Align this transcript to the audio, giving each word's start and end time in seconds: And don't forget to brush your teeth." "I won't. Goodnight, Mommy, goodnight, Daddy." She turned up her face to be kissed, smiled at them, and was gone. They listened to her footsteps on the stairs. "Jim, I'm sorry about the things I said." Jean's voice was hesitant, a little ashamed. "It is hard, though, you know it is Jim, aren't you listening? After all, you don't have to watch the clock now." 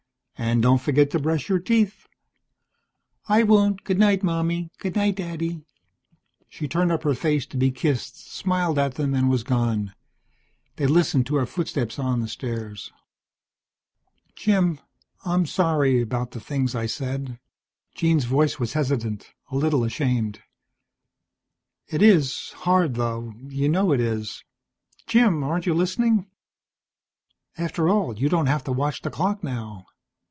And 0.43 0.63
don't 0.63 0.81
forget 0.81 1.11
to 1.11 1.19
brush 1.19 1.49
your 1.49 1.59
teeth." 1.59 2.07
"I 3.29 3.43
won't. 3.43 3.83
Goodnight, 3.83 4.23
Mommy, 4.23 4.71
goodnight, 4.79 5.15
Daddy." 5.17 5.61
She 6.49 6.67
turned 6.67 6.91
up 6.91 7.03
her 7.03 7.13
face 7.13 7.45
to 7.45 7.57
be 7.57 7.69
kissed, 7.69 8.17
smiled 8.31 8.79
at 8.79 8.95
them, 8.95 9.13
and 9.13 9.29
was 9.29 9.43
gone. 9.43 9.93
They 10.77 10.87
listened 10.87 11.27
to 11.27 11.35
her 11.35 11.45
footsteps 11.45 11.99
on 11.99 12.21
the 12.21 12.27
stairs. 12.27 12.91
"Jim, 14.35 14.79
I'm 15.23 15.45
sorry 15.45 16.01
about 16.01 16.31
the 16.31 16.39
things 16.39 16.73
I 16.73 16.87
said." 16.87 17.39
Jean's 17.93 18.25
voice 18.25 18.57
was 18.59 18.73
hesitant, 18.73 19.35
a 19.51 19.55
little 19.55 19.83
ashamed. 19.83 20.41
"It 21.87 22.01
is 22.01 22.51
hard, 22.57 22.95
though, 22.95 23.31
you 23.47 23.69
know 23.69 23.91
it 23.91 23.99
is 24.01 24.43
Jim, 25.05 25.43
aren't 25.43 25.67
you 25.67 25.75
listening? 25.75 26.31
After 27.59 27.87
all, 27.87 28.17
you 28.17 28.27
don't 28.27 28.47
have 28.47 28.63
to 28.63 28.71
watch 28.71 29.03
the 29.03 29.11
clock 29.11 29.43
now." 29.43 29.85